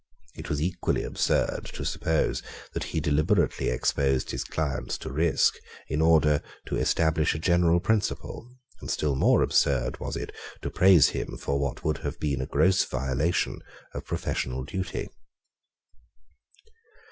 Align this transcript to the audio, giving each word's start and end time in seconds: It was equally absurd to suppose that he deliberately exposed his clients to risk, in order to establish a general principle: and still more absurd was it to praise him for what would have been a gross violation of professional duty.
It 0.35 0.49
was 0.49 0.63
equally 0.63 1.03
absurd 1.03 1.65
to 1.75 1.85
suppose 1.85 2.41
that 2.73 2.85
he 2.85 2.99
deliberately 2.99 3.69
exposed 3.69 4.31
his 4.31 4.43
clients 4.43 4.97
to 4.97 5.11
risk, 5.11 5.59
in 5.89 6.01
order 6.01 6.41
to 6.65 6.77
establish 6.77 7.35
a 7.35 7.37
general 7.37 7.79
principle: 7.79 8.49
and 8.79 8.89
still 8.89 9.13
more 9.15 9.43
absurd 9.43 9.99
was 9.99 10.15
it 10.15 10.35
to 10.63 10.71
praise 10.71 11.09
him 11.09 11.37
for 11.37 11.59
what 11.59 11.83
would 11.83 11.99
have 11.99 12.19
been 12.19 12.41
a 12.41 12.47
gross 12.47 12.83
violation 12.83 13.61
of 13.93 14.03
professional 14.03 14.63
duty. 14.63 15.07